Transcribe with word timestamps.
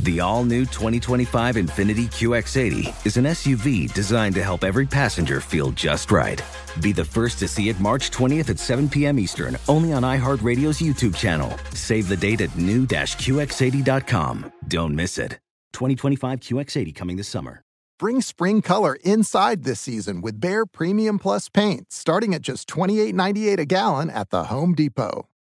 The 0.00 0.20
all 0.20 0.44
new 0.44 0.60
2025 0.60 1.56
Infiniti 1.56 2.06
QX80 2.06 3.04
is 3.06 3.16
an 3.16 3.24
SUV 3.24 3.92
designed 3.92 4.36
to 4.36 4.44
help 4.44 4.62
every 4.62 4.86
passenger 4.86 5.40
feel 5.40 5.72
just 5.72 6.12
right. 6.12 6.40
Be 6.80 6.92
the 6.92 7.04
first 7.04 7.40
to 7.40 7.48
see 7.48 7.68
it 7.68 7.80
March 7.80 8.12
20th 8.12 8.48
at 8.50 8.60
7 8.60 8.88
p.m. 8.88 9.18
Eastern, 9.18 9.58
only 9.66 9.92
on 9.92 10.04
iHeartRadio's 10.04 10.78
YouTube 10.78 11.16
channel. 11.16 11.52
Save 11.74 12.08
the 12.08 12.16
date 12.16 12.40
at 12.40 12.56
new-QX80.com. 12.56 14.52
Don't 14.68 14.94
miss 14.94 15.18
it. 15.18 15.40
2025 15.72 16.40
QX80 16.40 16.94
coming 16.94 17.16
this 17.16 17.28
summer. 17.28 17.62
Bring 17.98 18.20
spring 18.20 18.62
color 18.62 18.96
inside 19.02 19.64
this 19.64 19.80
season 19.80 20.20
with 20.20 20.40
Behr 20.40 20.70
Premium 20.70 21.18
Plus 21.18 21.48
paint, 21.48 21.92
starting 21.92 22.32
at 22.34 22.42
just 22.42 22.68
$28.98 22.68 23.58
a 23.58 23.64
gallon 23.64 24.10
at 24.10 24.30
the 24.30 24.44
Home 24.44 24.74
Depot. 24.74 25.26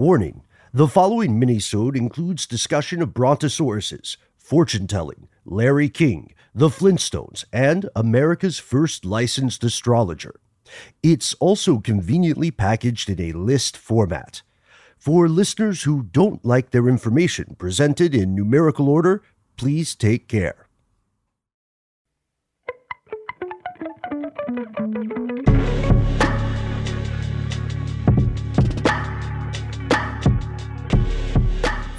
Warning 0.00 0.44
the 0.72 0.88
following 0.88 1.38
minisode 1.38 1.94
includes 1.94 2.46
discussion 2.46 3.02
of 3.02 3.10
brontosauruses, 3.10 4.16
fortune 4.38 4.86
telling, 4.86 5.28
Larry 5.44 5.90
King, 5.90 6.32
the 6.54 6.70
Flintstones, 6.70 7.44
and 7.52 7.86
America's 7.94 8.58
first 8.58 9.04
licensed 9.04 9.62
astrologer. 9.62 10.40
It's 11.02 11.34
also 11.34 11.80
conveniently 11.80 12.50
packaged 12.50 13.10
in 13.10 13.20
a 13.20 13.36
list 13.36 13.76
format. 13.76 14.40
For 14.96 15.28
listeners 15.28 15.82
who 15.82 16.04
don't 16.04 16.42
like 16.46 16.70
their 16.70 16.88
information 16.88 17.54
presented 17.58 18.14
in 18.14 18.34
numerical 18.34 18.88
order, 18.88 19.22
please 19.58 19.94
take 19.94 20.28
care. 20.28 20.66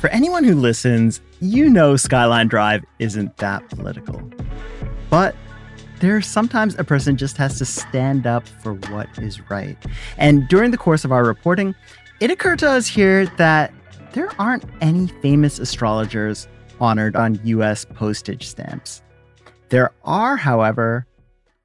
For 0.01 0.09
anyone 0.09 0.43
who 0.43 0.55
listens, 0.55 1.21
you 1.41 1.69
know 1.69 1.95
Skyline 1.95 2.47
Drive 2.47 2.83
isn't 2.97 3.37
that 3.37 3.69
political. 3.69 4.19
But 5.11 5.35
there's 5.99 6.25
sometimes 6.25 6.73
a 6.79 6.83
person 6.83 7.17
just 7.17 7.37
has 7.37 7.59
to 7.59 7.65
stand 7.65 8.25
up 8.25 8.47
for 8.47 8.73
what 8.73 9.07
is 9.19 9.47
right. 9.51 9.77
And 10.17 10.47
during 10.47 10.71
the 10.71 10.77
course 10.79 11.05
of 11.05 11.11
our 11.11 11.23
reporting, 11.23 11.75
it 12.19 12.31
occurred 12.31 12.57
to 12.59 12.67
us 12.71 12.87
here 12.87 13.27
that 13.37 13.71
there 14.13 14.31
aren't 14.41 14.65
any 14.81 15.05
famous 15.21 15.59
astrologers 15.59 16.47
honored 16.79 17.15
on 17.15 17.39
US 17.43 17.85
postage 17.85 18.47
stamps. 18.47 19.03
There 19.69 19.91
are, 20.03 20.35
however, 20.35 21.05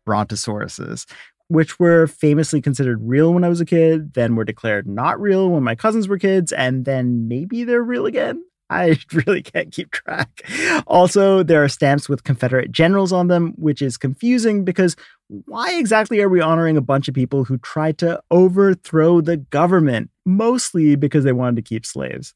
brontosauruses, 0.06 1.06
which 1.49 1.79
were 1.79 2.07
famously 2.07 2.61
considered 2.61 2.99
real 3.03 3.33
when 3.33 3.45
I 3.45 3.49
was 3.49 3.61
a 3.61 3.67
kid, 3.67 4.15
then 4.15 4.37
were 4.37 4.45
declared 4.45 4.87
not 4.87 5.21
real 5.21 5.51
when 5.51 5.62
my 5.62 5.75
cousins 5.75 6.09
were 6.09 6.19
kids, 6.19 6.53
and 6.53 6.84
then 6.84 7.29
maybe 7.29 7.65
they're 7.65 7.83
real 7.83 8.07
again. 8.07 8.43
I 8.69 8.99
really 9.12 9.43
can't 9.43 9.73
keep 9.73 9.91
track. 9.93 10.43
Also, 10.87 11.43
there 11.43 11.62
are 11.62 11.69
stamps 11.69 12.09
with 12.09 12.25
Confederate 12.25 12.73
generals 12.73 13.12
on 13.12 13.29
them, 13.29 13.55
which 13.57 13.81
is 13.81 13.97
confusing 13.97 14.65
because 14.65 14.97
why 15.29 15.75
exactly 15.75 16.21
are 16.21 16.29
we 16.29 16.41
honoring 16.41 16.77
a 16.77 16.83
bunch 16.83 17.09
of 17.09 17.15
people 17.15 17.45
who 17.45 17.59
tried 17.59 17.99
to 17.99 18.21
overthrow 18.31 19.21
the 19.21 19.37
government, 19.37 20.11
mostly 20.25 20.97
because 20.97 21.25
they 21.25 21.33
wanted 21.33 21.57
to 21.57 21.63
keep 21.63 21.87
slaves? 21.87 22.34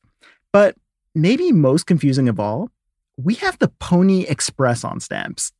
But 0.52 0.76
maybe 1.14 1.52
most 1.52 1.86
confusing 1.86 2.28
of 2.28 2.40
all, 2.40 2.70
we 3.16 3.34
have 3.34 3.58
the 3.58 3.68
Pony 3.80 4.22
Express 4.22 4.84
on 4.84 5.00
stamps. 5.00 5.52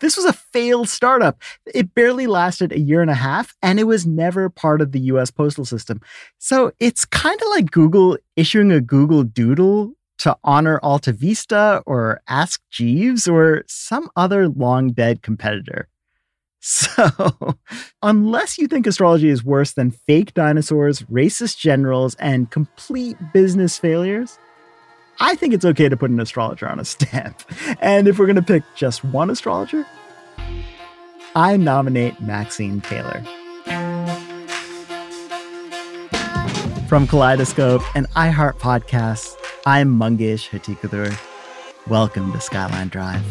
This 0.00 0.16
was 0.16 0.26
a 0.26 0.32
failed 0.32 0.88
startup. 0.88 1.40
It 1.74 1.94
barely 1.94 2.26
lasted 2.26 2.72
a 2.72 2.80
year 2.80 3.00
and 3.00 3.10
a 3.10 3.14
half, 3.14 3.54
and 3.62 3.80
it 3.80 3.84
was 3.84 4.06
never 4.06 4.48
part 4.50 4.80
of 4.80 4.92
the 4.92 5.00
US 5.00 5.30
postal 5.30 5.64
system. 5.64 6.00
So 6.38 6.72
it's 6.80 7.04
kind 7.04 7.40
of 7.40 7.48
like 7.48 7.70
Google 7.70 8.18
issuing 8.36 8.70
a 8.72 8.80
Google 8.80 9.24
Doodle 9.24 9.92
to 10.18 10.36
honor 10.44 10.80
Alta 10.82 11.12
Vista 11.12 11.82
or 11.86 12.20
Ask 12.28 12.60
Jeeves 12.70 13.28
or 13.28 13.64
some 13.66 14.08
other 14.16 14.48
long 14.48 14.92
dead 14.92 15.22
competitor. 15.22 15.88
So, 16.68 17.54
unless 18.02 18.58
you 18.58 18.66
think 18.66 18.88
astrology 18.88 19.28
is 19.28 19.44
worse 19.44 19.74
than 19.74 19.92
fake 19.92 20.34
dinosaurs, 20.34 21.02
racist 21.02 21.58
generals, 21.58 22.16
and 22.16 22.50
complete 22.50 23.16
business 23.32 23.78
failures, 23.78 24.36
I 25.18 25.34
think 25.34 25.54
it's 25.54 25.64
okay 25.64 25.88
to 25.88 25.96
put 25.96 26.10
an 26.10 26.20
astrologer 26.20 26.68
on 26.68 26.78
a 26.78 26.84
stamp. 26.86 27.42
And 27.80 28.08
if 28.08 28.18
we're 28.18 28.26
going 28.26 28.36
to 28.36 28.42
pick 28.42 28.62
just 28.74 29.04
one 29.04 29.30
astrologer, 29.30 29.86
I 31.34 31.56
nominate 31.56 32.20
Maxine 32.20 32.80
Taylor. 32.80 33.22
From 36.88 37.06
Kaleidoscope 37.06 37.82
and 37.96 38.08
iHeart 38.10 38.58
Podcasts, 38.58 39.34
I'm 39.66 39.98
Mangesh 39.98 40.48
Hattikudur. 40.50 41.18
Welcome 41.88 42.32
to 42.32 42.40
Skyline 42.40 42.88
Drive. 42.88 43.24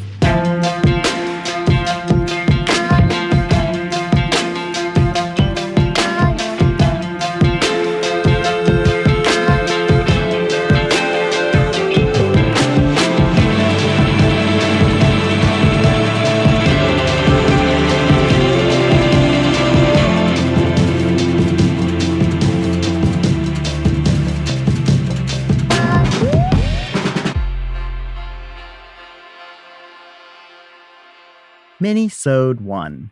Mini-sode 31.86 32.62
1. 32.62 33.12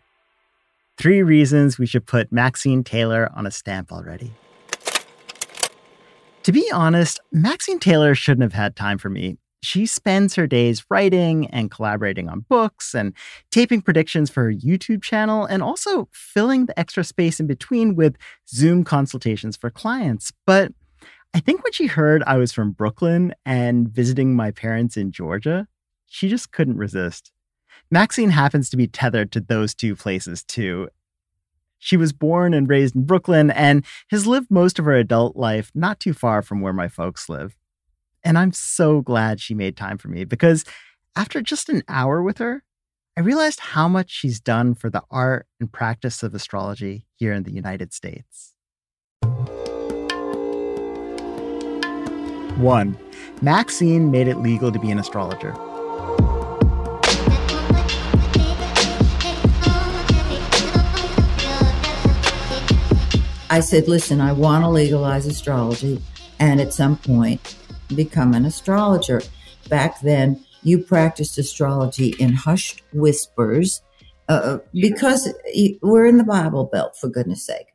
Three 0.98 1.22
reasons 1.22 1.78
we 1.78 1.86
should 1.86 2.08
put 2.08 2.32
Maxine 2.32 2.84
Taylor 2.84 3.30
on 3.36 3.46
a 3.46 3.52
stamp 3.52 3.92
already. 3.92 4.34
To 6.42 6.52
be 6.52 6.72
honest, 6.74 7.20
Maxine 7.32 7.78
Taylor 7.78 8.16
shouldn't 8.16 8.42
have 8.42 8.60
had 8.60 8.76
time 8.76 8.98
for 8.98 9.12
me. 9.12 9.38
She 9.62 9.86
spends 9.86 10.34
her 10.34 10.48
days 10.48 10.84
writing 10.90 11.46
and 11.52 11.70
collaborating 11.70 12.28
on 12.30 12.48
books 12.50 12.96
and 12.96 13.14
taping 13.52 13.80
predictions 13.80 14.32
for 14.32 14.46
her 14.46 14.52
YouTube 14.52 15.04
channel 15.04 15.46
and 15.46 15.62
also 15.62 16.10
filling 16.12 16.66
the 16.66 16.80
extra 16.80 17.04
space 17.04 17.40
in 17.40 17.46
between 17.46 17.94
with 17.94 18.18
Zoom 18.50 18.84
consultations 18.84 19.56
for 19.56 19.70
clients. 19.70 20.32
But 20.48 20.72
I 21.36 21.42
think 21.42 21.64
when 21.64 21.74
she 21.74 21.86
heard 21.86 22.24
I 22.26 22.38
was 22.38 22.52
from 22.52 22.72
Brooklyn 22.72 23.36
and 23.46 23.88
visiting 23.88 24.36
my 24.36 24.50
parents 24.50 24.98
in 24.98 25.12
Georgia, 25.12 25.68
she 26.08 26.28
just 26.28 26.52
couldn't 26.52 26.78
resist. 26.78 27.33
Maxine 27.92 28.32
happens 28.32 28.70
to 28.70 28.78
be 28.78 28.88
tethered 28.88 29.32
to 29.32 29.40
those 29.40 29.74
two 29.74 29.96
places 29.96 30.44
too. 30.44 30.90
She 31.78 31.98
was 31.98 32.14
born 32.14 32.54
and 32.54 32.70
raised 32.70 32.96
in 32.96 33.06
Brooklyn 33.06 33.52
and 33.52 33.86
has 34.10 34.26
lived 34.26 34.50
most 34.50 34.80
of 34.80 34.86
her 34.86 34.96
adult 34.96 35.36
life 35.36 35.72
not 35.76 36.00
too 36.00 36.14
far 36.14 36.42
from 36.42 36.62
where 36.62 36.74
my 36.74 36.88
folks 36.88 37.28
live. 37.28 37.58
And 38.24 38.38
I'm 38.38 38.54
so 38.54 39.02
glad 39.02 39.42
she 39.42 39.54
made 39.54 39.76
time 39.76 39.98
for 39.98 40.08
me 40.08 40.24
because 40.24 40.64
after 41.16 41.42
just 41.42 41.70
an 41.70 41.84
hour 41.88 42.24
with 42.24 42.38
her, 42.38 42.64
I 43.18 43.22
realized 43.22 43.60
how 43.60 43.88
much 43.88 44.10
she's 44.10 44.40
done 44.40 44.74
for 44.74 44.90
the 44.90 45.04
art 45.12 45.46
and 45.60 45.72
practice 45.72 46.24
of 46.24 46.34
astrology 46.34 47.06
here 47.16 47.34
in 47.34 47.44
the 47.44 47.52
United 47.52 47.94
States. 47.94 48.54
1. 52.58 52.98
Maxine 53.42 54.10
made 54.10 54.28
it 54.28 54.38
legal 54.38 54.72
to 54.72 54.80
be 54.80 54.90
an 54.90 55.00
astrologer. 55.00 55.54
I 63.54 63.60
said, 63.60 63.88
listen, 63.88 64.20
I 64.20 64.34
want 64.34 64.64
to 64.64 64.68
legalize 64.68 65.28
astrology 65.28 66.02
and 66.40 66.60
at 66.60 66.74
some 66.74 66.98
point 66.98 67.56
become 67.96 68.34
an 68.34 68.46
astrologer. 68.46 69.22
Back 69.70 70.02
then, 70.02 70.44
you 70.64 70.80
practiced 70.80 71.38
astrology 71.38 72.16
in 72.18 72.34
hushed 72.34 72.82
whispers 72.94 73.84
uh, 74.28 74.58
because 74.74 75.32
we're 75.84 76.08
in 76.08 76.18
the 76.18 76.24
Bible 76.24 76.64
Belt, 76.64 76.98
for 76.98 77.10
goodness 77.10 77.46
sake. 77.46 77.68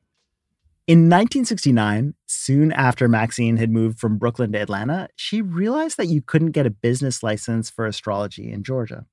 In 0.88 1.02
1969, 1.02 2.14
soon 2.26 2.72
after 2.72 3.06
Maxine 3.06 3.56
had 3.56 3.70
moved 3.70 4.00
from 4.00 4.18
Brooklyn 4.18 4.50
to 4.54 4.58
Atlanta, 4.58 5.08
she 5.14 5.40
realized 5.40 5.96
that 5.96 6.08
you 6.08 6.20
couldn't 6.20 6.50
get 6.50 6.66
a 6.66 6.70
business 6.70 7.22
license 7.22 7.70
for 7.70 7.86
astrology 7.86 8.50
in 8.50 8.64
Georgia. 8.64 9.06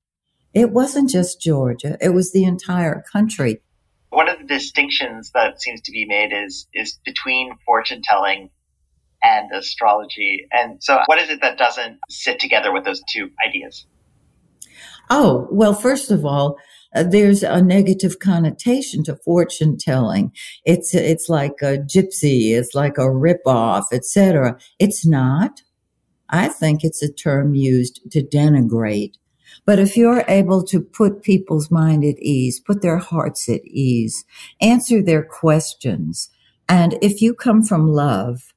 It 0.52 0.70
wasn't 0.70 1.10
just 1.10 1.40
Georgia, 1.40 1.96
it 2.00 2.08
was 2.08 2.32
the 2.32 2.42
entire 2.42 3.04
country 3.12 3.60
one 4.16 4.30
of 4.30 4.38
the 4.38 4.44
distinctions 4.44 5.30
that 5.34 5.60
seems 5.60 5.82
to 5.82 5.92
be 5.92 6.06
made 6.06 6.32
is 6.32 6.66
is 6.72 6.98
between 7.04 7.52
fortune 7.66 8.00
telling 8.02 8.48
and 9.22 9.50
astrology. 9.52 10.46
And 10.50 10.82
so, 10.82 11.00
what 11.04 11.20
is 11.20 11.28
it 11.28 11.42
that 11.42 11.58
doesn't 11.58 11.98
sit 12.08 12.40
together 12.40 12.72
with 12.72 12.86
those 12.86 13.02
two 13.12 13.28
ideas? 13.46 13.84
Oh, 15.10 15.46
well, 15.50 15.74
first 15.74 16.10
of 16.10 16.24
all, 16.24 16.56
uh, 16.94 17.02
there's 17.02 17.42
a 17.42 17.60
negative 17.60 18.18
connotation 18.18 19.04
to 19.04 19.16
fortune 19.16 19.76
telling. 19.76 20.32
It's 20.64 20.94
it's 20.94 21.28
like 21.28 21.60
a 21.60 21.76
gypsy, 21.76 22.56
it's 22.56 22.74
like 22.74 22.96
a 22.96 23.02
ripoff, 23.02 23.84
etc. 23.92 24.58
It's 24.78 25.06
not. 25.06 25.60
I 26.30 26.48
think 26.48 26.84
it's 26.84 27.02
a 27.02 27.12
term 27.12 27.54
used 27.54 28.00
to 28.12 28.22
denigrate 28.22 29.12
but 29.66 29.78
if 29.78 29.96
you're 29.96 30.24
able 30.28 30.62
to 30.64 30.80
put 30.80 31.22
people's 31.22 31.70
mind 31.70 32.04
at 32.04 32.18
ease, 32.20 32.58
put 32.58 32.80
their 32.80 32.98
hearts 32.98 33.48
at 33.48 33.64
ease, 33.66 34.24
answer 34.60 35.02
their 35.02 35.22
questions, 35.22 36.30
and 36.68 36.98
if 37.02 37.20
you 37.20 37.34
come 37.34 37.62
from 37.62 37.88
love, 37.88 38.54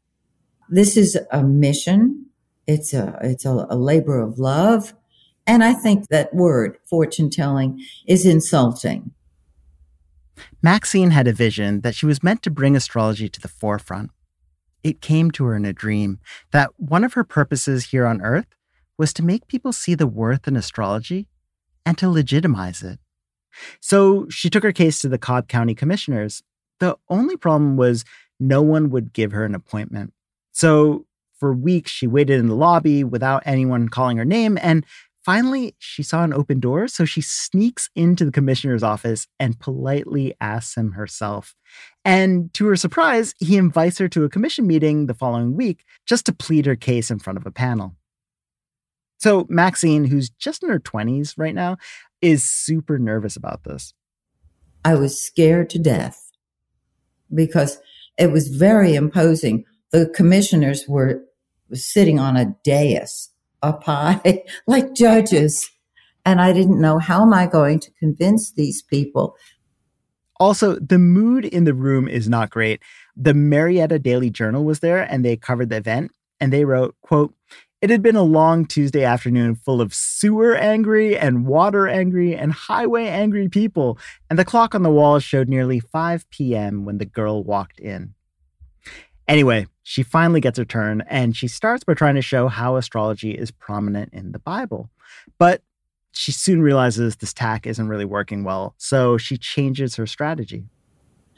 this 0.70 0.96
is 0.96 1.18
a 1.32 1.44
mission. 1.44 2.28
It's 2.68 2.94
a, 2.94 3.18
it's 3.22 3.46
a, 3.46 3.68
a 3.70 3.76
labor 3.76 4.20
of 4.20 4.40
love. 4.40 4.94
And 5.48 5.64
I 5.64 5.74
think 5.74 6.10
that 6.10 6.34
word, 6.34 6.78
fortune 6.88 7.30
telling, 7.30 7.84
is 8.08 8.26
insulting. 8.26 9.12
Maxine 10.62 11.12
had 11.12 11.28
a 11.28 11.34
vision 11.34 11.82
that 11.82 11.96
she 11.96 12.06
was 12.06 12.24
meant 12.24 12.44
to 12.44 12.52
bring 12.52 12.76
astrology 12.76 13.30
to 13.30 13.42
the 13.42 13.48
forefront. 13.48 14.12
It 14.84 15.02
came 15.02 15.32
to 15.32 15.46
her 15.46 15.56
in 15.56 15.66
a 15.66 15.74
dream 15.74 16.20
that 16.52 16.70
one 16.78 17.04
of 17.04 17.14
her 17.14 17.24
purposes 17.24 17.86
here 17.86 18.06
on 18.06 18.22
earth 18.22 18.48
was 19.00 19.14
to 19.14 19.24
make 19.24 19.48
people 19.48 19.72
see 19.72 19.96
the 19.96 20.06
worth 20.06 20.48
in 20.48 20.58
astrology 20.58 21.28
and 21.86 21.98
to 21.98 22.10
legitimize 22.10 22.84
it. 22.84 23.00
So 23.80 24.28
she 24.30 24.50
took 24.50 24.62
her 24.62 24.74
case 24.74 25.00
to 25.00 25.10
the 25.10 25.18
Cobb 25.18 25.48
County 25.48 25.74
commissioners. 25.74 26.44
The 26.80 26.98
only 27.10 27.38
problem 27.38 27.78
was 27.78 28.06
no 28.40 28.62
one 28.62 28.90
would 28.90 29.14
give 29.14 29.32
her 29.32 29.46
an 29.46 29.56
appointment. 29.56 30.14
So 30.52 31.06
for 31.40 31.54
weeks, 31.54 31.90
she 31.90 32.08
waited 32.08 32.40
in 32.40 32.48
the 32.48 32.56
lobby 32.56 33.04
without 33.04 33.44
anyone 33.46 33.88
calling 33.88 34.18
her 34.18 34.26
name. 34.26 34.58
And 34.62 34.86
finally, 35.24 35.76
she 35.80 36.04
saw 36.04 36.24
an 36.24 36.34
open 36.34 36.60
door. 36.60 36.90
So 36.90 37.06
she 37.06 37.22
sneaks 37.22 37.90
into 37.96 38.26
the 38.26 38.32
commissioner's 38.32 38.84
office 38.84 39.28
and 39.40 39.60
politely 39.60 40.34
asks 40.42 40.76
him 40.76 40.92
herself. 40.92 41.56
And 42.04 42.54
to 42.56 42.68
her 42.68 42.76
surprise, 42.76 43.34
he 43.40 43.56
invites 43.56 43.98
her 44.00 44.10
to 44.10 44.26
a 44.26 44.30
commission 44.30 44.68
meeting 44.68 45.06
the 45.06 45.14
following 45.14 45.56
week 45.56 45.86
just 46.06 46.26
to 46.26 46.34
plead 46.34 46.66
her 46.66 46.76
case 46.76 47.10
in 47.10 47.20
front 47.20 47.38
of 47.38 47.46
a 47.46 47.52
panel. 47.52 47.96
So 49.20 49.46
Maxine, 49.50 50.06
who's 50.06 50.30
just 50.30 50.64
in 50.64 50.70
her 50.70 50.80
20s 50.80 51.36
right 51.38 51.54
now, 51.54 51.78
is 52.22 52.44
super 52.44 52.98
nervous 52.98 53.36
about 53.36 53.64
this. 53.64 53.94
I 54.84 54.96
was 54.96 55.22
scared 55.22 55.70
to 55.72 55.80
death 55.80 56.32
because 57.34 57.80
it 58.18 58.32
was 58.32 58.48
very 58.48 58.96
imposing. 58.96 59.66
The 59.92 60.08
commissioners 60.08 60.86
were 60.88 61.22
sitting 61.74 62.18
on 62.18 62.38
a 62.38 62.56
dais 62.64 63.30
up 63.62 63.84
high, 63.84 64.44
like 64.68 64.96
judges. 64.96 65.70
And 66.26 66.42
I 66.42 66.54
didn't 66.54 66.82
know 66.82 67.00
how 67.00 67.22
am 67.22 67.34
I 67.34 67.46
going 67.46 67.80
to 67.80 67.92
convince 67.92 68.52
these 68.52 68.82
people. 68.82 69.36
Also, 70.40 70.80
the 70.80 71.00
mood 71.00 71.44
in 71.44 71.66
the 71.66 71.74
room 71.74 72.08
is 72.08 72.30
not 72.30 72.50
great. 72.50 72.82
The 73.18 73.34
Marietta 73.34 74.00
Daily 74.00 74.30
Journal 74.30 74.64
was 74.64 74.80
there 74.80 75.02
and 75.02 75.26
they 75.26 75.36
covered 75.36 75.70
the 75.70 75.78
event 75.78 76.12
and 76.40 76.54
they 76.54 76.64
wrote, 76.64 76.96
quote, 77.02 77.34
it 77.82 77.90
had 77.90 78.02
been 78.02 78.16
a 78.16 78.24
long 78.24 78.66
Tuesday 78.66 79.04
afternoon 79.04 79.56
full 79.56 79.80
of 79.80 79.94
sewer 79.94 80.56
angry 80.56 81.18
and 81.18 81.46
water 81.46 81.88
angry 81.88 82.36
and 82.36 82.52
highway 82.52 83.08
angry 83.08 83.48
people, 83.48 83.98
and 84.30 84.38
the 84.38 84.46
clock 84.46 84.76
on 84.76 84.84
the 84.84 84.90
wall 84.90 85.20
showed 85.20 85.48
nearly 85.48 85.80
5 85.80 86.30
p.m. 86.30 86.84
when 86.84 86.98
the 86.98 87.06
girl 87.06 87.44
walked 87.44 87.80
in. 87.80 88.14
Anyway, 89.28 89.68
she 89.84 90.04
finally 90.04 90.42
gets 90.42 90.58
her 90.58 90.66
turn, 90.66 91.04
and 91.08 91.38
she 91.38 91.48
starts 91.48 91.84
by 91.84 91.94
trying 91.94 92.16
to 92.16 92.22
show 92.22 92.48
how 92.48 92.76
astrology 92.76 93.32
is 93.32 93.52
prominent 93.52 94.14
in 94.14 94.34
the 94.34 94.40
Bible. 94.40 94.90
But 95.38 95.62
she 96.12 96.32
soon 96.32 96.62
realizes 96.62 97.16
this 97.16 97.34
tack 97.34 97.66
isn't 97.66 97.88
really 97.88 98.06
working 98.06 98.44
well, 98.44 98.74
so 98.78 99.18
she 99.18 99.38
changes 99.38 99.96
her 99.96 100.08
strategy. 100.08 100.66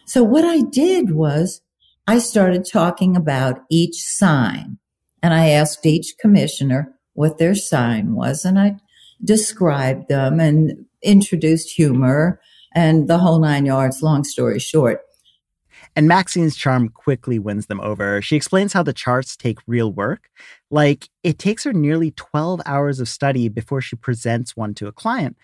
So, 0.05 0.23
what 0.23 0.43
I 0.43 0.61
did 0.61 1.11
was 1.11 1.61
I 2.07 2.17
started 2.17 2.65
talking 2.65 3.15
about 3.15 3.59
each 3.69 3.95
sign 3.95 4.79
and 5.21 5.33
I 5.33 5.49
asked 5.49 5.85
each 5.85 6.15
commissioner 6.19 6.93
what 7.13 7.37
their 7.37 7.55
sign 7.55 8.13
was, 8.13 8.45
and 8.45 8.59
I 8.59 8.77
described 9.23 10.07
them 10.07 10.39
and 10.39 10.85
introduced 11.03 11.69
humor 11.69 12.39
and 12.73 13.07
the 13.07 13.17
whole 13.17 13.39
nine 13.39 13.65
yards, 13.65 14.01
long 14.01 14.23
story 14.23 14.59
short. 14.59 15.01
And 15.95 16.07
Maxine's 16.07 16.55
charm 16.55 16.89
quickly 16.89 17.37
wins 17.37 17.65
them 17.65 17.81
over. 17.81 18.21
She 18.21 18.37
explains 18.37 18.71
how 18.71 18.83
the 18.83 18.93
charts 18.93 19.35
take 19.35 19.57
real 19.67 19.91
work. 19.91 20.29
Like, 20.69 21.09
it 21.23 21.37
takes 21.37 21.65
her 21.65 21.73
nearly 21.73 22.11
12 22.11 22.61
hours 22.65 22.99
of 23.01 23.09
study 23.09 23.49
before 23.49 23.81
she 23.81 23.97
presents 23.97 24.55
one 24.55 24.73
to 24.75 24.87
a 24.87 24.93
client. 24.93 25.35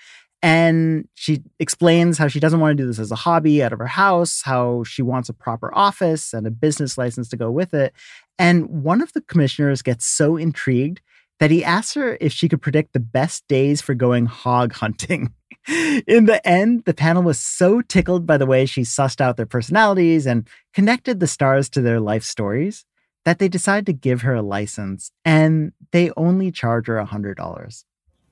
And 0.47 1.09
she 1.13 1.43
explains 1.59 2.17
how 2.17 2.29
she 2.29 2.39
doesn't 2.39 2.61
want 2.61 2.77
to 2.77 2.81
do 2.81 2.87
this 2.87 2.99
as 2.99 3.11
a 3.11 3.15
hobby 3.15 3.61
out 3.61 3.73
of 3.73 3.79
her 3.79 3.85
house, 3.85 4.43
how 4.45 4.85
she 4.85 5.01
wants 5.01 5.27
a 5.27 5.33
proper 5.33 5.75
office 5.75 6.33
and 6.33 6.47
a 6.47 6.51
business 6.51 6.97
license 6.97 7.27
to 7.29 7.35
go 7.35 7.51
with 7.51 7.73
it. 7.73 7.91
And 8.39 8.69
one 8.69 9.01
of 9.01 9.11
the 9.11 9.19
commissioners 9.19 9.81
gets 9.81 10.05
so 10.05 10.37
intrigued 10.37 11.01
that 11.41 11.51
he 11.51 11.65
asks 11.65 11.95
her 11.95 12.17
if 12.21 12.31
she 12.31 12.47
could 12.47 12.61
predict 12.61 12.93
the 12.93 13.01
best 13.01 13.45
days 13.49 13.81
for 13.81 13.93
going 13.93 14.25
hog 14.25 14.71
hunting. 14.71 15.33
In 16.07 16.27
the 16.27 16.39
end, 16.47 16.85
the 16.85 16.93
panel 16.93 17.23
was 17.23 17.41
so 17.41 17.81
tickled 17.81 18.25
by 18.25 18.37
the 18.37 18.45
way 18.45 18.65
she 18.65 18.83
sussed 18.83 19.19
out 19.19 19.35
their 19.35 19.45
personalities 19.45 20.25
and 20.25 20.47
connected 20.73 21.19
the 21.19 21.27
stars 21.27 21.69
to 21.71 21.81
their 21.81 21.99
life 21.99 22.23
stories 22.23 22.85
that 23.25 23.39
they 23.39 23.49
decided 23.49 23.85
to 23.87 23.91
give 23.91 24.21
her 24.21 24.35
a 24.35 24.41
license 24.41 25.11
and 25.25 25.73
they 25.91 26.09
only 26.15 26.53
charge 26.53 26.87
her 26.87 27.03
$100. 27.03 27.83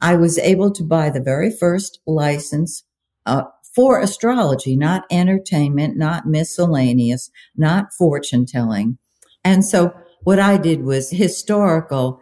I 0.06 0.16
was 0.16 0.38
able 0.38 0.70
to 0.74 0.84
buy 0.84 1.10
the 1.10 1.20
very 1.20 1.50
first 1.50 2.00
license 2.06 2.84
uh, 3.26 3.46
for 3.74 4.00
astrology, 4.00 4.76
not 4.78 5.04
entertainment, 5.10 5.98
not 5.98 6.28
miscellaneous, 6.28 7.32
not 7.58 7.92
fortune 7.92 8.46
telling. 8.46 9.00
And 9.44 9.66
so 9.66 9.96
what 10.22 10.38
I 10.38 10.58
did 10.58 10.84
was 10.84 11.10
historical. 11.10 12.22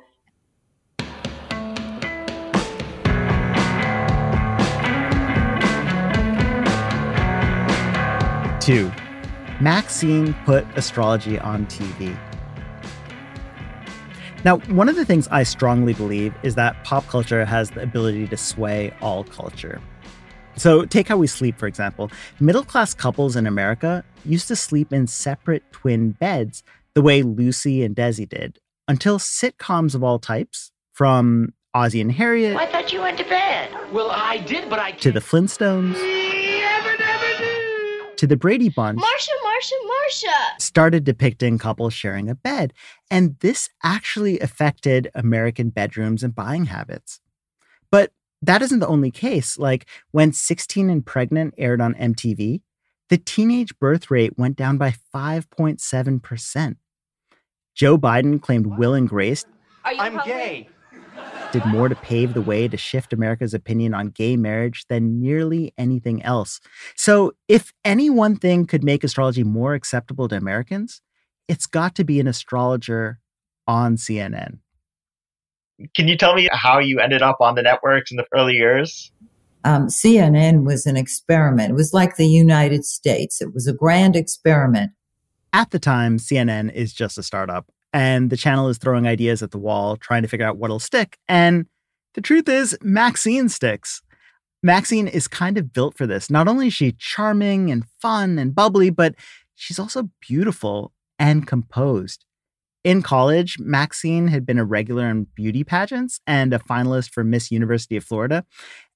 Two, 8.61 8.89
Maxine 9.59 10.33
put 10.45 10.65
astrology 10.77 11.37
on 11.37 11.65
TV. 11.65 12.17
Now, 14.43 14.57
one 14.57 14.89
of 14.89 14.95
the 14.95 15.05
things 15.05 15.27
I 15.29 15.43
strongly 15.43 15.93
believe 15.93 16.33
is 16.43 16.55
that 16.55 16.83
pop 16.83 17.07
culture 17.07 17.45
has 17.45 17.71
the 17.71 17.81
ability 17.81 18.27
to 18.27 18.38
sway 18.38 18.93
all 19.01 19.23
culture. 19.23 19.81
So, 20.57 20.85
take 20.85 21.07
how 21.07 21.17
we 21.17 21.27
sleep, 21.27 21.57
for 21.57 21.65
example. 21.65 22.12
Middle 22.39 22.63
class 22.63 22.93
couples 22.93 23.35
in 23.35 23.47
America 23.47 24.03
used 24.25 24.47
to 24.50 24.55
sleep 24.55 24.91
in 24.93 25.07
separate 25.07 25.63
twin 25.71 26.12
beds 26.12 26.62
the 26.93 27.01
way 27.01 27.23
Lucy 27.23 27.83
and 27.83 27.95
Desi 27.95 28.27
did 28.27 28.59
until 28.88 29.17
sitcoms 29.17 29.95
of 29.95 30.03
all 30.03 30.19
types, 30.19 30.71
from 30.91 31.53
Ozzie 31.73 32.01
and 32.01 32.12
Harriet. 32.12 32.55
I 32.55 32.67
thought 32.67 32.93
you 32.93 33.01
went 33.01 33.17
to 33.17 33.23
bed. 33.23 33.71
Well, 33.91 34.12
I 34.12 34.38
did, 34.38 34.69
but 34.69 34.77
I. 34.77 34.91
To 34.91 35.12
the 35.12 35.19
Flintstones. 35.19 35.95
to 38.17 38.27
the 38.27 38.38
Brady 38.38 38.69
Bunch. 38.69 39.00
Marcia, 39.00 39.31
Marcia, 39.53 39.75
Marsha, 39.86 40.62
Started 40.62 41.03
depicting 41.03 41.57
couples 41.57 41.93
sharing 41.93 42.29
a 42.29 42.36
bed. 42.36 42.74
And 43.12 43.38
this 43.39 43.69
actually 43.83 44.39
affected 44.39 45.12
American 45.13 45.69
bedrooms 45.69 46.24
and 46.24 46.33
buying 46.33 46.65
habits. 46.65 47.19
But 47.91 48.12
that 48.41 48.62
isn't 48.62 48.79
the 48.79 48.88
only 48.88 49.12
case. 49.12 49.57
Like 49.57 49.86
when 50.12 50.33
16 50.33 50.89
and 50.89 51.05
Pregnant 51.05 51.53
aired 51.57 51.81
on 51.81 51.93
MTV, 51.95 52.62
the 53.10 53.17
teenage 53.17 53.77
birth 53.79 54.10
rate 54.10 54.38
went 54.38 54.55
down 54.55 54.77
by 54.77 54.95
5.7%. 55.13 56.75
Joe 57.75 57.98
Biden 57.98 58.41
claimed 58.41 58.77
Will 58.77 58.93
and 58.93 59.07
Grace 59.10 59.45
I'm 59.86 60.17
gay. 60.25 60.69
Did 61.51 61.65
more 61.65 61.88
to 61.88 61.96
pave 61.96 62.34
the 62.34 62.41
way 62.41 62.67
to 62.67 62.77
shift 62.77 63.13
America's 63.13 63.53
opinion 63.53 63.93
on 63.93 64.08
gay 64.08 64.36
marriage 64.36 64.86
than 64.89 65.20
nearly 65.20 65.72
anything 65.77 66.24
else. 66.24 66.60
So, 66.96 67.34
if 67.48 67.72
any 67.86 68.10
one 68.10 68.36
thing 68.36 68.65
could 68.65 68.84
make 68.84 69.03
astrology 69.03 69.43
more 69.43 69.75
acceptable 69.75 70.27
to 70.29 70.36
Americans, 70.36 71.01
it's 71.48 71.67
got 71.67 71.93
to 71.96 72.03
be 72.03 72.20
an 72.20 72.27
astrologer 72.27 73.20
on 73.67 73.98
CNN. 73.98 74.60
Can 75.96 76.08
you 76.08 76.17
tell 76.17 76.36
me 76.36 76.50
how 76.51 76.79
you 76.79 77.00
ended 77.00 77.22
up 77.22 77.38
on 77.39 77.55
the 77.55 77.62
networks 77.62 78.12
in 78.12 78.17
the 78.17 78.25
early 78.34 78.53
years? 78.53 79.12
Um, 79.63 79.88
CNN 79.88 80.65
was 80.65 80.86
an 80.86 80.98
experiment. 80.98 81.72
It 81.72 81.75
was 81.75 81.93
like 81.93 82.15
the 82.15 82.27
United 82.27 82.84
States. 82.84 83.41
It 83.41 83.53
was 83.53 83.67
a 83.67 83.74
grand 83.74 84.15
experiment. 84.15 84.91
At 85.53 85.72
the 85.72 85.79
time, 85.79 86.17
CNN 86.17 86.74
is 86.74 86.93
just 86.93 87.17
a 87.17 87.24
startup, 87.24 87.67
and 87.93 88.29
the 88.29 88.38
channel 88.38 88.67
is 88.67 88.77
throwing 88.77 89.07
ideas 89.07 89.43
at 89.43 89.51
the 89.51 89.59
wall, 89.59 89.95
trying 89.95 90.23
to 90.23 90.27
figure 90.27 90.45
out 90.45 90.57
what'll 90.57 90.79
stick. 90.79 91.17
And 91.29 91.67
the 92.15 92.21
truth 92.21 92.50
is, 92.50 92.77
Maxine 92.81 93.50
sticks. 93.50 94.01
Maxine 94.63 95.07
is 95.07 95.27
kind 95.27 95.57
of 95.57 95.71
built 95.71 95.97
for 95.97 96.07
this. 96.07 96.29
Not 96.29 96.47
only 96.47 96.67
is 96.67 96.73
she 96.73 96.93
charming 96.93 97.69
and 97.69 97.85
fun 98.01 98.39
and 98.39 98.55
bubbly, 98.55 98.89
but 98.89 99.13
she's 99.55 99.79
also 99.79 100.09
beautiful 100.21 100.91
and 101.19 101.45
composed. 101.45 102.25
In 102.83 103.01
college, 103.01 103.57
Maxine 103.59 104.27
had 104.27 104.45
been 104.45 104.57
a 104.57 104.65
regular 104.65 105.07
in 105.09 105.27
beauty 105.35 105.63
pageants 105.63 106.19
and 106.27 106.53
a 106.53 106.59
finalist 106.59 107.12
for 107.12 107.23
Miss 107.23 107.51
University 107.51 107.95
of 107.95 108.03
Florida. 108.03 108.45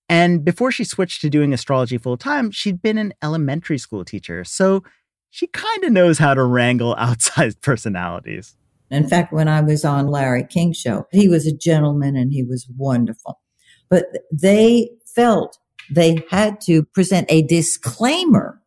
And 0.10 0.44
before 0.44 0.72
she 0.72 0.84
switched 0.84 1.22
to 1.22 1.30
doing 1.30 1.54
astrology 1.54 1.98
full 1.98 2.18
time, 2.18 2.52
she'd 2.52 2.82
been 2.82 2.98
an 2.98 3.14
elementary 3.22 3.78
school 3.78 4.04
teacher. 4.04 4.44
So 4.44 4.84
she 5.30 5.48
kind 5.48 5.84
of 5.84 5.92
knows 5.92 6.18
how 6.18 6.34
to 6.34 6.44
wrangle 6.44 6.96
outsized 7.00 7.62
personalities. 7.62 8.56
In 8.90 9.08
fact, 9.08 9.34
when 9.34 9.48
I 9.48 9.62
was 9.62 9.84
on 9.84 10.08
Larry 10.08 10.46
King's 10.46 10.78
show, 10.78 11.08
he 11.12 11.28
was 11.28 11.46
a 11.46 11.56
gentleman 11.56 12.16
and 12.16 12.32
he 12.32 12.44
was 12.44 12.68
wonderful. 12.78 13.40
But 13.90 14.06
they 14.32 14.90
felt 15.06 15.58
they 15.90 16.24
had 16.30 16.62
to 16.62 16.84
present 16.84 17.28
a 17.30 17.44
disclaimer 17.44 18.62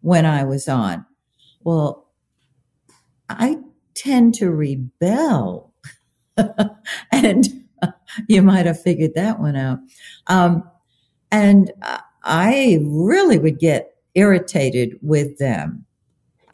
when 0.00 0.26
I 0.26 0.44
was 0.44 0.68
on. 0.68 1.04
Well, 1.62 2.06
I 3.28 3.58
tend 3.94 4.34
to 4.34 4.50
rebel. 4.50 5.74
and 7.12 7.48
you 8.28 8.42
might 8.42 8.66
have 8.66 8.80
figured 8.80 9.14
that 9.14 9.40
one 9.40 9.56
out. 9.56 9.78
Um, 10.26 10.68
and 11.30 11.72
I 12.24 12.78
really 12.82 13.38
would 13.38 13.58
get 13.58 13.94
irritated 14.14 14.98
with 15.02 15.38
them. 15.38 15.84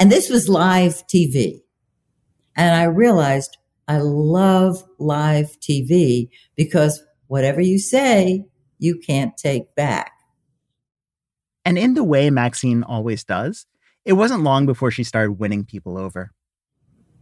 And 0.01 0.11
this 0.11 0.29
was 0.29 0.49
live 0.49 1.07
TV. 1.07 1.61
And 2.57 2.75
I 2.75 2.85
realized 2.85 3.57
I 3.89 3.99
love 3.99 4.83
live 4.99 5.59
TV 5.61 6.29
because 6.57 7.03
whatever 7.27 7.61
you 7.61 7.79
say, 7.79 8.45
you 8.79 8.99
can't 8.99 9.37
take 9.37 9.75
back. 9.75 10.13
And 11.65 11.79
in 11.79 11.95
the 11.95 12.05
way 12.05 12.31
Maxine 12.31 12.83
always 12.83 13.25
does, 13.25 13.67
it 14.05 14.15
wasn't 14.15 14.43
long 14.43 14.67
before 14.67 14.91
she 14.91 15.05
started 15.05 15.33
winning 15.33 15.65
people 15.65 15.97
over. 15.97 16.33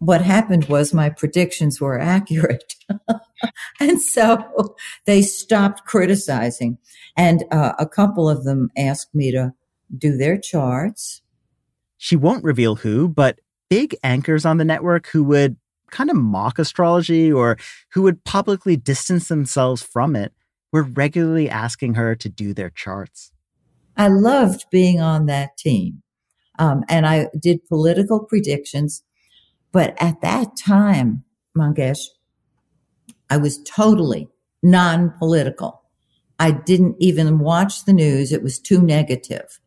What 0.01 0.21
happened 0.21 0.65
was 0.65 0.93
my 0.93 1.11
predictions 1.11 1.81
were 1.81 1.99
accurate. 1.99 2.75
and 3.81 4.03
so 4.03 4.75
they 5.07 5.23
stopped 5.23 5.85
criticizing. 5.85 6.79
And 7.17 7.45
uh, 7.53 7.75
a 7.79 7.87
couple 7.87 8.29
of 8.29 8.45
them 8.45 8.71
asked 8.77 9.15
me 9.15 9.31
to 9.31 9.53
do 9.97 10.17
their 10.17 10.39
charts. 10.39 11.23
She 11.99 12.17
won't 12.17 12.43
reveal 12.43 12.77
who, 12.77 13.09
but 13.09 13.39
big 13.73 13.97
anchors 14.05 14.45
on 14.45 14.59
the 14.59 14.67
network 14.67 15.07
who 15.07 15.25
would 15.25 15.57
kind 15.91 16.11
of 16.11 16.17
mock 16.17 16.59
astrology 16.59 17.33
or 17.33 17.57
who 17.93 18.03
would 18.03 18.23
publicly 18.23 18.77
distance 18.77 19.29
themselves 19.29 19.83
from 19.83 20.15
it 20.15 20.35
were 20.73 20.83
regularly 20.83 21.49
asking 21.49 21.95
her 21.95 22.15
to 22.15 22.29
do 22.29 22.53
their 22.53 22.69
charts. 22.69 23.33
I 23.97 24.09
loved 24.09 24.67
being 24.71 25.01
on 25.01 25.25
that 25.25 25.57
team. 25.57 26.03
Um, 26.59 26.85
and 26.87 27.07
I 27.07 27.29
did 27.41 27.65
political 27.67 28.21
predictions. 28.21 29.05
But 29.73 29.95
at 29.99 30.21
that 30.21 30.49
time, 30.55 31.25
Mangesh, 31.57 32.09
I 33.31 33.39
was 33.39 33.63
totally 33.63 34.29
non 34.63 35.15
political. 35.19 35.81
I 36.39 36.51
didn't 36.51 36.97
even 36.99 37.39
watch 37.39 37.87
the 37.87 37.95
news. 37.95 38.33
It 38.33 38.43
was 38.43 38.59
too 38.59 38.83
negative. 38.83 39.61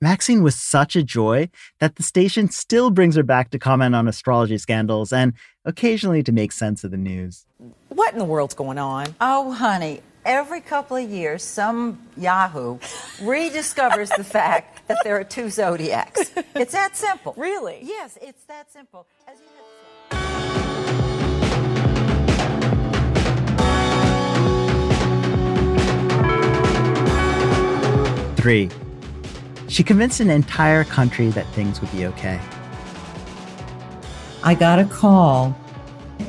Maxine 0.00 0.44
was 0.44 0.54
such 0.54 0.94
a 0.94 1.02
joy 1.02 1.50
that 1.80 1.96
the 1.96 2.04
station 2.04 2.48
still 2.48 2.90
brings 2.90 3.16
her 3.16 3.24
back 3.24 3.50
to 3.50 3.58
comment 3.58 3.96
on 3.96 4.06
astrology 4.06 4.56
scandals 4.56 5.12
and 5.12 5.32
occasionally 5.64 6.22
to 6.22 6.30
make 6.30 6.52
sense 6.52 6.84
of 6.84 6.92
the 6.92 6.96
news. 6.96 7.46
What 7.88 8.12
in 8.12 8.20
the 8.20 8.24
world's 8.24 8.54
going 8.54 8.78
on? 8.78 9.16
Oh, 9.20 9.50
honey, 9.50 10.00
every 10.24 10.60
couple 10.60 10.96
of 10.96 11.10
years, 11.10 11.42
some 11.42 12.00
Yahoo 12.16 12.78
rediscovers 13.18 14.16
the 14.16 14.22
fact 14.22 14.86
that 14.86 14.98
there 15.02 15.18
are 15.18 15.24
two 15.24 15.50
zodiacs. 15.50 16.30
It's 16.54 16.72
that 16.72 16.96
simple. 16.96 17.34
Really? 17.36 17.80
Yes, 17.82 18.16
it's 18.22 18.44
that 18.44 18.70
simple. 18.70 19.04
As 19.26 19.38
you 19.40 19.46
have 19.56 19.64
Three, 28.36 28.70
she 29.68 29.82
convinced 29.82 30.20
an 30.20 30.30
entire 30.30 30.84
country 30.84 31.28
that 31.30 31.46
things 31.48 31.80
would 31.80 31.92
be 31.92 32.06
okay. 32.06 32.40
I 34.42 34.54
got 34.54 34.78
a 34.78 34.84
call 34.84 35.56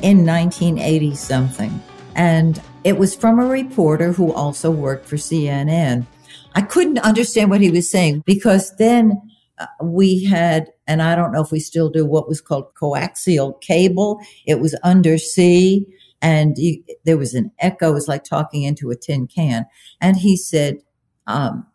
in 0.02 0.26
1980 0.26 1.14
something, 1.14 1.82
and 2.14 2.60
it 2.84 2.98
was 2.98 3.14
from 3.14 3.38
a 3.38 3.46
reporter 3.46 4.12
who 4.12 4.32
also 4.32 4.70
worked 4.70 5.06
for 5.06 5.16
CNN. 5.16 6.06
I 6.54 6.62
couldn't 6.62 6.98
understand 6.98 7.50
what 7.50 7.60
he 7.60 7.70
was 7.70 7.90
saying 7.90 8.22
because 8.26 8.74
then 8.76 9.20
uh, 9.58 9.66
we 9.82 10.24
had, 10.24 10.70
and 10.86 11.02
I 11.02 11.14
don't 11.14 11.32
know 11.32 11.42
if 11.42 11.52
we 11.52 11.60
still 11.60 11.88
do, 11.88 12.04
what 12.04 12.28
was 12.28 12.40
called 12.40 12.74
coaxial 12.74 13.60
cable. 13.60 14.20
It 14.46 14.60
was 14.60 14.74
undersea, 14.82 15.86
and 16.20 16.58
you, 16.58 16.82
there 17.04 17.16
was 17.16 17.34
an 17.34 17.52
echo. 17.58 17.90
It 17.90 17.94
was 17.94 18.08
like 18.08 18.24
talking 18.24 18.62
into 18.62 18.90
a 18.90 18.96
tin 18.96 19.26
can. 19.26 19.66
And 20.00 20.16
he 20.16 20.36
said, 20.36 20.78
um, 21.26 21.66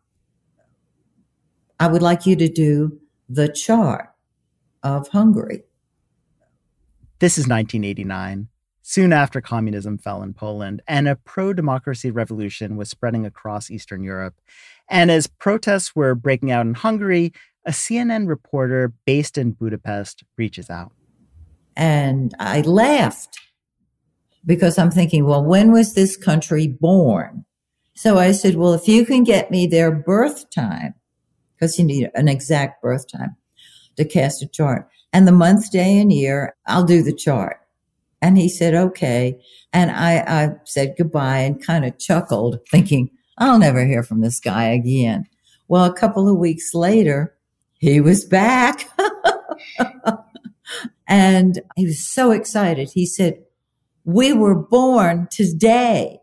I 1.79 1.88
would 1.88 2.01
like 2.01 2.25
you 2.25 2.36
to 2.38 2.48
do 2.48 3.00
the 3.27 3.50
chart 3.50 4.10
of 4.84 5.10
Hungary. 5.10 5.63
This 7.20 7.38
is 7.38 7.48
1989, 7.48 8.48
soon 8.82 9.12
after 9.12 9.41
communism 9.41 9.98
fell 9.98 10.22
in 10.22 10.34
Poland, 10.34 10.82
and 10.88 11.08
a 11.08 11.15
pro 11.15 11.53
democracy 11.53 12.12
revolution 12.12 12.77
was 12.77 12.89
spreading 12.89 13.25
across 13.25 13.72
Eastern 13.72 14.03
Europe. 14.03 14.36
And 14.89 15.10
as 15.10 15.27
protests 15.27 15.96
were 15.96 16.15
breaking 16.15 16.51
out 16.51 16.65
in 16.65 16.75
Hungary, 16.75 17.34
a 17.65 17.72
CNN 17.72 18.27
reporter 18.27 18.94
based 19.05 19.38
in 19.38 19.51
Budapest 19.51 20.24
reaches 20.38 20.70
out. 20.70 20.91
And 21.75 22.34
I 22.39 22.62
laughed 22.62 23.39
because 24.46 24.77
I'm 24.77 24.91
thinking, 24.91 25.25
well, 25.25 25.44
when 25.44 25.72
was 25.72 25.94
this 25.94 26.15
country 26.15 26.67
born? 26.67 27.46
So 27.96 28.17
I 28.17 28.32
said, 28.34 28.55
well, 28.55 28.74
if 28.74 28.88
you 28.88 29.05
can 29.05 29.24
get 29.24 29.51
me 29.51 29.67
their 29.67 29.91
birth 29.91 30.50
time, 30.51 30.94
because 31.55 31.79
you 31.79 31.85
need 31.85 32.09
an 32.15 32.27
exact 32.27 32.81
birth 32.81 33.05
time 33.12 33.35
to 33.97 34.05
cast 34.05 34.43
a 34.43 34.47
chart. 34.47 34.88
And 35.13 35.27
the 35.27 35.31
month, 35.31 35.71
day, 35.71 35.97
and 35.97 36.12
year, 36.12 36.55
I'll 36.67 36.83
do 36.83 37.01
the 37.01 37.13
chart. 37.13 37.57
And 38.21 38.38
he 38.38 38.50
said, 38.50 38.74
okay. 38.74 39.39
And 39.71 39.91
I, 39.91 40.24
I 40.27 40.50
said 40.65 40.95
goodbye 40.97 41.39
and 41.39 41.65
kind 41.65 41.85
of 41.85 41.97
chuckled, 42.00 42.59
thinking, 42.71 43.09
I'll 43.38 43.59
never 43.59 43.85
hear 43.85 44.03
from 44.03 44.21
this 44.21 44.39
guy 44.39 44.65
again. 44.65 45.25
Well, 45.67 45.85
a 45.85 45.93
couple 45.93 46.29
of 46.29 46.38
weeks 46.38 46.74
later, 46.74 47.35
he 47.77 48.01
was 48.01 48.25
back. 48.25 48.89
and 51.07 51.62
he 51.75 51.85
was 51.85 52.12
so 52.12 52.31
excited. 52.31 52.91
He 52.93 53.05
said, 53.05 53.43
We 54.03 54.33
were 54.33 54.55
born 54.55 55.27
today. 55.31 56.19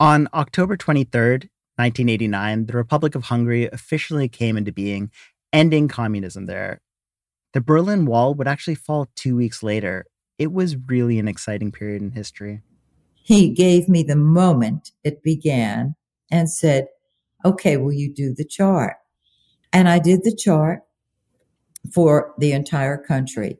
On 0.00 0.28
October 0.34 0.76
23rd, 0.76 1.48
1989, 1.76 2.66
the 2.66 2.76
Republic 2.76 3.14
of 3.14 3.24
Hungary 3.24 3.66
officially 3.66 4.28
came 4.28 4.56
into 4.56 4.72
being, 4.72 5.10
ending 5.52 5.88
communism 5.88 6.46
there. 6.46 6.80
The 7.52 7.60
Berlin 7.60 8.06
Wall 8.06 8.34
would 8.34 8.48
actually 8.48 8.74
fall 8.74 9.08
two 9.14 9.36
weeks 9.36 9.62
later. 9.62 10.06
It 10.38 10.52
was 10.52 10.76
really 10.76 11.18
an 11.18 11.28
exciting 11.28 11.72
period 11.72 12.02
in 12.02 12.10
history. 12.10 12.62
He 13.14 13.50
gave 13.50 13.88
me 13.88 14.02
the 14.02 14.16
moment 14.16 14.90
it 15.02 15.22
began 15.22 15.94
and 16.30 16.50
said, 16.50 16.88
Okay, 17.44 17.76
will 17.76 17.92
you 17.92 18.12
do 18.12 18.34
the 18.34 18.44
chart? 18.44 18.96
And 19.72 19.88
I 19.88 19.98
did 19.98 20.24
the 20.24 20.34
chart 20.34 20.80
for 21.92 22.34
the 22.38 22.52
entire 22.52 22.96
country. 22.96 23.58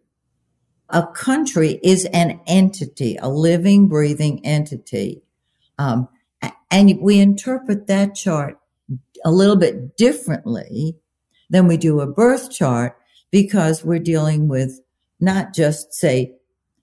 A 0.89 1.07
country 1.07 1.81
is 1.83 2.05
an 2.07 2.41
entity, 2.47 3.17
a 3.21 3.29
living, 3.29 3.89
breathing 3.89 4.45
entity. 4.45 5.23
Um, 5.79 6.09
and 6.75 7.01
we 7.01 7.21
interpret 7.21 7.87
that 7.87 8.17
chart 8.17 8.59
a 9.25 9.31
little 9.31 9.55
bit 9.55 9.97
differently 9.97 10.97
than 11.49 11.69
we 11.69 11.77
do 11.77 12.01
a 12.01 12.07
birth 12.07 12.51
chart 12.51 12.97
because 13.31 13.85
we're 13.85 14.01
dealing 14.01 14.49
with 14.49 14.81
not 15.21 15.55
just, 15.55 15.95
say, 15.95 16.33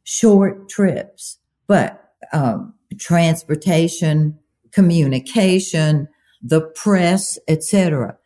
short 0.03 0.69
trips, 0.69 1.39
but 1.67 2.13
um, 2.31 2.74
transportation, 2.98 4.39
communication, 4.71 6.07
the 6.41 6.62
press, 6.62 7.38
etc. 7.50 8.17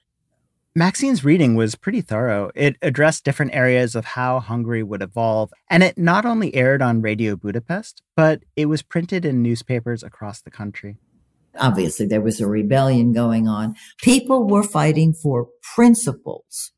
Maxine's 0.76 1.24
reading 1.24 1.56
was 1.56 1.74
pretty 1.74 2.02
thorough. 2.02 2.52
It 2.54 2.76
addressed 2.84 3.24
different 3.24 3.56
areas 3.56 3.96
of 3.96 4.06
how 4.06 4.40
Hungary 4.40 4.84
would 4.84 5.02
evolve, 5.02 5.52
and 5.68 5.82
it 5.82 5.98
not 5.98 6.26
only 6.26 6.54
aired 6.54 6.84
on 6.84 7.02
Radio 7.02 7.36
Budapest, 7.36 8.04
but 8.16 8.44
it 8.56 8.68
was 8.68 8.84
printed 8.84 9.26
in 9.26 9.42
newspapers 9.42 10.04
across 10.04 10.42
the 10.42 10.52
country. 10.52 10.98
Obviously, 11.58 12.06
there 12.06 12.22
was 12.22 12.40
a 12.40 12.48
rebellion 12.48 13.14
going 13.14 13.48
on. 13.48 13.76
People 14.02 14.48
were 14.48 14.64
fighting 14.64 15.14
for 15.14 15.50
principles. 15.76 16.72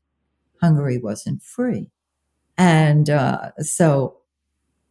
Hungary 0.60 0.98
wasn't 0.98 1.42
free. 1.42 1.90
And 2.56 3.08
uh, 3.08 3.52
so 3.58 4.18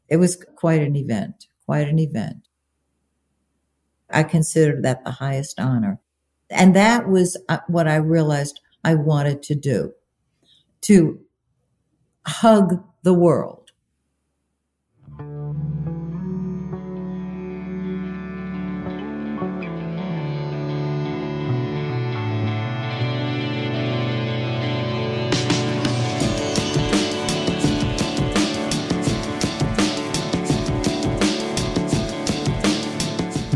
it 0.07 0.17
was 0.17 0.43
quite 0.55 0.81
an 0.81 0.95
event, 0.95 1.47
quite 1.65 1.87
an 1.87 1.99
event. 1.99 2.47
I 4.09 4.23
considered 4.23 4.83
that 4.83 5.03
the 5.03 5.11
highest 5.11 5.59
honor. 5.59 5.99
And 6.49 6.75
that 6.75 7.09
was 7.09 7.37
uh, 7.49 7.59
what 7.67 7.87
I 7.87 7.97
realized 7.97 8.61
I 8.83 8.95
wanted 8.95 9.43
to 9.43 9.55
do 9.55 9.93
to 10.81 11.19
hug 12.25 12.83
the 13.03 13.13
world 13.13 13.66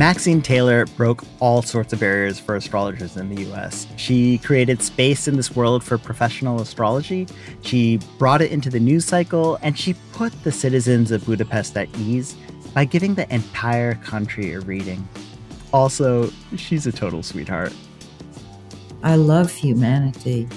Maxine 0.01 0.41
Taylor 0.41 0.87
broke 0.97 1.23
all 1.39 1.61
sorts 1.61 1.93
of 1.93 1.99
barriers 1.99 2.39
for 2.39 2.55
astrologers 2.55 3.17
in 3.17 3.29
the 3.29 3.45
US. 3.51 3.85
She 3.97 4.39
created 4.39 4.81
space 4.81 5.27
in 5.27 5.37
this 5.37 5.55
world 5.55 5.83
for 5.83 5.99
professional 5.99 6.59
astrology. 6.59 7.27
She 7.61 7.99
brought 8.17 8.41
it 8.41 8.51
into 8.51 8.71
the 8.71 8.79
news 8.79 9.05
cycle, 9.05 9.59
and 9.61 9.77
she 9.77 9.93
put 10.11 10.33
the 10.43 10.51
citizens 10.51 11.11
of 11.11 11.23
Budapest 11.27 11.77
at 11.77 11.87
ease 11.99 12.35
by 12.73 12.83
giving 12.83 13.13
the 13.13 13.31
entire 13.31 13.93
country 13.93 14.53
a 14.53 14.61
reading. 14.61 15.07
Also, 15.71 16.31
she's 16.55 16.87
a 16.87 16.91
total 16.91 17.21
sweetheart. 17.21 17.71
I 19.03 19.17
love 19.17 19.53
humanity, 19.53 20.49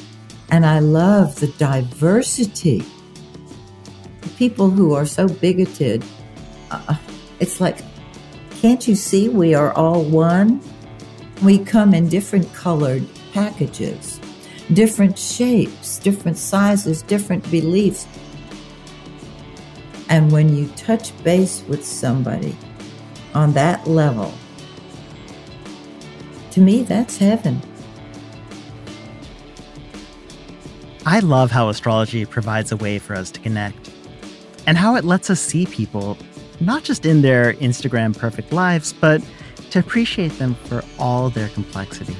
and 0.50 0.64
I 0.64 0.78
love 0.78 1.38
the 1.38 1.48
diversity. 1.58 2.82
The 4.22 4.28
People 4.38 4.70
who 4.70 4.94
are 4.94 5.04
so 5.04 5.28
bigoted, 5.28 6.02
uh, 6.70 6.96
it's 7.40 7.60
like 7.60 7.76
can't 8.64 8.88
you 8.88 8.94
see 8.94 9.28
we 9.28 9.52
are 9.52 9.74
all 9.74 10.02
one? 10.02 10.58
We 11.42 11.58
come 11.58 11.92
in 11.92 12.08
different 12.08 12.50
colored 12.54 13.06
packages, 13.34 14.18
different 14.72 15.18
shapes, 15.18 15.98
different 15.98 16.38
sizes, 16.38 17.02
different 17.02 17.50
beliefs. 17.50 18.06
And 20.08 20.32
when 20.32 20.56
you 20.56 20.68
touch 20.78 21.12
base 21.22 21.62
with 21.68 21.84
somebody 21.84 22.56
on 23.34 23.52
that 23.52 23.86
level, 23.86 24.32
to 26.52 26.62
me, 26.62 26.84
that's 26.84 27.18
heaven. 27.18 27.60
I 31.04 31.18
love 31.18 31.50
how 31.50 31.68
astrology 31.68 32.24
provides 32.24 32.72
a 32.72 32.78
way 32.78 32.98
for 32.98 33.14
us 33.14 33.30
to 33.32 33.40
connect 33.40 33.90
and 34.66 34.78
how 34.78 34.96
it 34.96 35.04
lets 35.04 35.28
us 35.28 35.42
see 35.42 35.66
people 35.66 36.16
not 36.64 36.84
just 36.84 37.04
in 37.06 37.22
their 37.22 37.54
Instagram 37.54 38.16
perfect 38.16 38.52
lives, 38.52 38.92
but 38.92 39.22
to 39.70 39.78
appreciate 39.78 40.38
them 40.38 40.54
for 40.54 40.82
all 40.98 41.30
their 41.30 41.48
complexity. 41.48 42.16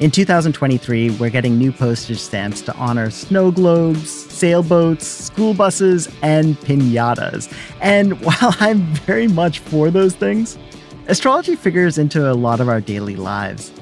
In 0.00 0.10
2023, 0.10 1.10
we're 1.10 1.28
getting 1.28 1.58
new 1.58 1.72
postage 1.72 2.18
stamps 2.18 2.62
to 2.62 2.74
honor 2.76 3.10
snow 3.10 3.50
globes, 3.50 4.08
sailboats, 4.10 5.06
school 5.06 5.52
buses, 5.52 6.08
and 6.22 6.56
pinatas. 6.60 7.52
And 7.82 8.18
while 8.24 8.54
I'm 8.60 8.80
very 9.04 9.28
much 9.28 9.58
for 9.58 9.90
those 9.90 10.14
things, 10.14 10.58
astrology 11.06 11.54
figures 11.54 11.98
into 11.98 12.30
a 12.30 12.32
lot 12.32 12.60
of 12.60 12.68
our 12.68 12.80
daily 12.80 13.16
lives. 13.16 13.72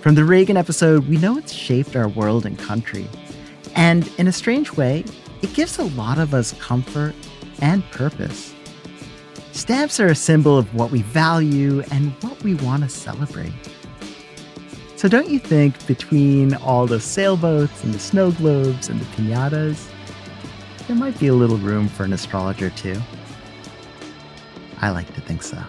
From 0.00 0.16
the 0.16 0.24
Reagan 0.24 0.56
episode, 0.56 1.06
we 1.08 1.16
know 1.16 1.38
it's 1.38 1.52
shaped 1.52 1.94
our 1.94 2.08
world 2.08 2.44
and 2.44 2.58
country. 2.58 3.06
And 3.76 4.10
in 4.18 4.26
a 4.26 4.32
strange 4.32 4.72
way, 4.72 5.04
it 5.42 5.54
gives 5.54 5.78
a 5.78 5.84
lot 5.84 6.18
of 6.18 6.34
us 6.34 6.54
comfort 6.54 7.14
and 7.60 7.88
purpose. 7.92 8.52
Stamps 9.58 9.98
are 9.98 10.06
a 10.06 10.14
symbol 10.14 10.56
of 10.56 10.72
what 10.72 10.92
we 10.92 11.02
value 11.02 11.82
and 11.90 12.12
what 12.22 12.40
we 12.44 12.54
want 12.54 12.84
to 12.84 12.88
celebrate. 12.88 13.52
So, 14.94 15.08
don't 15.08 15.28
you 15.28 15.40
think 15.40 15.84
between 15.88 16.54
all 16.54 16.86
the 16.86 17.00
sailboats 17.00 17.82
and 17.82 17.92
the 17.92 17.98
snow 17.98 18.30
globes 18.30 18.88
and 18.88 19.00
the 19.00 19.04
pinatas, 19.16 19.90
there 20.86 20.94
might 20.94 21.18
be 21.18 21.26
a 21.26 21.34
little 21.34 21.56
room 21.56 21.88
for 21.88 22.04
an 22.04 22.12
astrologer 22.12 22.70
too? 22.70 23.02
I 24.80 24.90
like 24.90 25.12
to 25.14 25.20
think 25.20 25.42
so. 25.42 25.60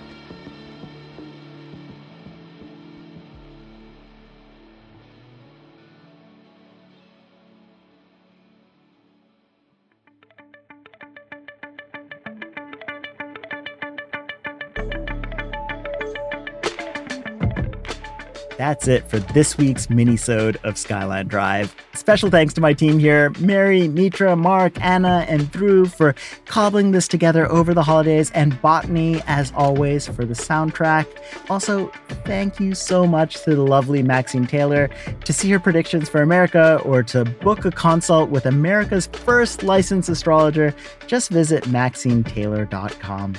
That's 18.69 18.87
it 18.87 19.09
for 19.09 19.17
this 19.17 19.57
week's 19.57 19.89
mini-sode 19.89 20.59
of 20.63 20.77
Skyline 20.77 21.27
Drive. 21.27 21.75
Special 21.95 22.29
thanks 22.29 22.53
to 22.53 22.61
my 22.61 22.71
team 22.71 22.99
here, 22.99 23.31
Mary, 23.39 23.87
Mitra, 23.87 24.35
Mark, 24.35 24.79
Anna, 24.79 25.25
and 25.27 25.49
Drew 25.49 25.87
for 25.87 26.13
cobbling 26.45 26.91
this 26.91 27.07
together 27.07 27.51
over 27.51 27.73
the 27.73 27.81
holidays, 27.81 28.29
and 28.35 28.61
Botany, 28.61 29.23
as 29.25 29.51
always, 29.55 30.05
for 30.05 30.23
the 30.23 30.35
soundtrack. 30.35 31.07
Also, 31.49 31.87
thank 32.25 32.59
you 32.59 32.75
so 32.75 33.07
much 33.07 33.43
to 33.43 33.55
the 33.55 33.63
lovely 33.63 34.03
Maxine 34.03 34.45
Taylor. 34.45 34.87
To 35.25 35.33
see 35.33 35.49
her 35.49 35.59
predictions 35.59 36.07
for 36.07 36.21
America 36.21 36.79
or 36.85 37.01
to 37.01 37.25
book 37.25 37.65
a 37.65 37.71
consult 37.71 38.29
with 38.29 38.45
America's 38.45 39.07
first 39.07 39.63
licensed 39.63 40.09
astrologer, 40.09 40.75
just 41.07 41.31
visit 41.31 41.63
maxinetaylor.com. 41.63 43.35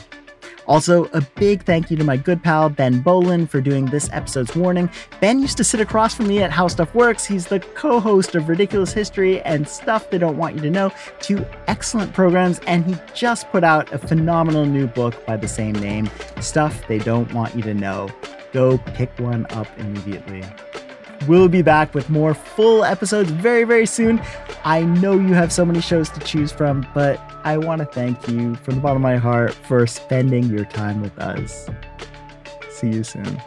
Also, 0.67 1.05
a 1.07 1.21
big 1.37 1.65
thank 1.65 1.91
you 1.91 1.97
to 1.97 2.05
my 2.05 2.17
good 2.17 2.43
pal 2.43 2.69
Ben 2.69 3.01
Bowlin 3.01 3.47
for 3.47 3.61
doing 3.61 3.87
this 3.87 4.09
episode's 4.13 4.55
warning. 4.55 4.91
Ben 5.21 5.41
used 5.41 5.57
to 5.57 5.65
sit 5.65 5.81
across 5.81 6.15
from 6.15 6.29
me 6.29 6.43
at 6.43 6.51
How 6.51 6.69
Stuff 6.69 6.95
Works. 6.95 7.25
He's 7.25 7.47
the 7.47 7.61
co 7.61 8.01
host 8.01 8.35
of 8.35 8.49
Ridiculous 8.49 8.93
History 8.93 9.41
and 9.43 9.69
Stuff 9.69 10.11
They 10.11 10.19
Don't 10.19 10.37
Want 10.37 10.57
You 10.57 10.63
to 10.63 10.71
Know, 10.71 10.93
two 11.21 11.45
excellent 11.67 12.13
programs, 12.13 12.61
and 12.61 12.85
he 12.85 12.97
just 13.15 13.51
put 13.51 13.65
out 13.65 13.93
a 13.93 13.99
phenomenal 13.99 14.67
new 14.67 14.87
book 14.87 15.25
by 15.27 15.37
the 15.37 15.49
same 15.49 15.75
name 15.75 16.09
Stuff 16.41 16.87
They 16.89 16.99
Don't 16.99 17.33
Want 17.33 17.55
You 17.55 17.63
to 17.63 17.75
Know. 17.75 18.09
Go 18.53 18.79
pick 18.79 19.17
one 19.19 19.47
up 19.51 19.69
immediately. 19.79 20.43
We'll 21.27 21.49
be 21.49 21.63
back 21.63 21.95
with 21.95 22.09
more 22.11 22.35
full 22.35 22.85
episodes 22.85 23.31
very, 23.31 23.65
very 23.65 23.87
soon. 23.87 24.21
I 24.65 24.83
know 24.83 25.13
you 25.13 25.35
have 25.35 25.53
so 25.53 25.65
many 25.65 25.81
shows 25.81 26.09
to 26.11 26.21
choose 26.21 26.51
from, 26.51 26.87
but 26.95 27.21
I 27.45 27.59
want 27.59 27.81
to 27.81 27.87
thank 27.87 28.29
you 28.29 28.55
from 28.57 28.77
the 28.77 28.81
bottom 28.81 28.97
of 28.97 29.03
my 29.03 29.17
heart 29.17 29.55
for 29.55 29.87
spending 29.87 30.45
your 30.45 30.65
time 30.65 31.03
with 31.03 31.19
us. 31.19 31.69
See 32.71 32.89
you 32.89 33.05
soon. 33.05 33.41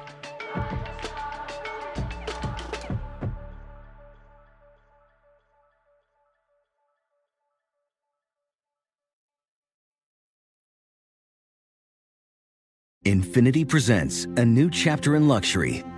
Infiniti 13.06 13.68
presents 13.68 14.26
a 14.38 14.46
new 14.46 14.70
chapter 14.70 15.18
in 15.18 15.28
luxury, 15.28 15.84